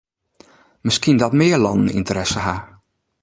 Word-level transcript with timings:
Miskien 0.85 1.17
dat 1.21 1.37
mear 1.39 1.59
lannen 1.65 1.95
ynteresse 1.99 2.39
ha. 2.45 2.55